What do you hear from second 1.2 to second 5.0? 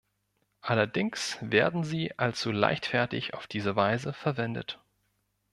werden sie allzu leichtfertig auf diese Weise verwendet.